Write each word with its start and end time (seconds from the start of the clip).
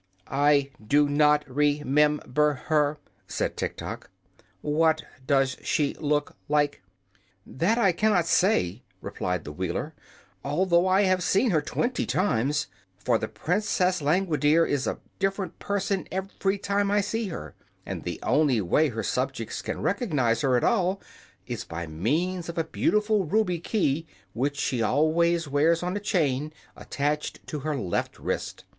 "I 0.31 0.71
do 0.83 1.07
not 1.07 1.45
re 1.47 1.83
mem 1.85 2.21
ber 2.25 2.53
her," 2.53 2.97
said 3.27 3.55
Tiktok. 3.55 4.09
"What 4.61 5.03
does 5.27 5.57
she 5.61 5.93
look 5.93 6.35
like?" 6.49 6.81
"That 7.45 7.77
I 7.77 7.91
cannot 7.91 8.25
say," 8.25 8.81
replied 8.99 9.43
the 9.43 9.51
Wheeler, 9.51 9.93
"although 10.43 10.87
I 10.87 11.03
have 11.03 11.21
seen 11.21 11.51
her 11.51 11.61
twenty 11.61 12.07
times. 12.07 12.65
For 12.97 13.19
the 13.19 13.27
Princess 13.27 14.01
Langwidere 14.01 14.65
is 14.65 14.87
a 14.87 14.97
different 15.19 15.59
person 15.59 16.07
every 16.11 16.57
time 16.57 16.89
I 16.89 17.01
see 17.01 17.27
her, 17.27 17.53
and 17.85 18.01
the 18.01 18.19
only 18.23 18.59
way 18.59 18.87
her 18.89 19.03
subjects 19.03 19.61
can 19.61 19.83
recognize 19.83 20.41
her 20.41 20.57
at 20.57 20.63
all 20.63 20.99
is 21.45 21.63
by 21.63 21.85
means 21.85 22.49
of 22.49 22.57
a 22.57 22.63
beautiful 22.63 23.25
ruby 23.25 23.59
key 23.59 24.07
which 24.33 24.57
she 24.57 24.81
always 24.81 25.47
wears 25.47 25.83
on 25.83 25.95
a 25.95 25.99
chain 25.99 26.51
attached 26.75 27.45
to 27.45 27.59
her 27.59 27.77
left 27.77 28.17
wrist. 28.17 28.65